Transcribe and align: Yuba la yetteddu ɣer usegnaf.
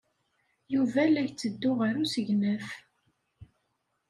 Yuba 0.73 1.01
la 1.07 1.21
yetteddu 1.25 1.71
ɣer 1.79 1.93
usegnaf. 2.03 2.67